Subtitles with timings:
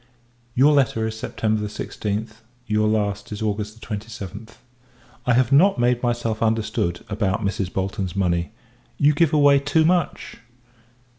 [0.55, 4.53] Your letter is September 16th, your last is August 27th.
[5.27, 7.71] I have not made myself understood, about Mrs.
[7.71, 8.49] Bolton's money.
[8.97, 10.37] You give away too much.